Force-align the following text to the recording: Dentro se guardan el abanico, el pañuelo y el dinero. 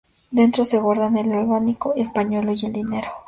Dentro 0.31 0.65
se 0.65 0.79
guardan 0.79 1.15
el 1.17 1.31
abanico, 1.31 1.93
el 1.95 2.11
pañuelo 2.11 2.53
y 2.53 2.65
el 2.65 2.73
dinero. 2.73 3.11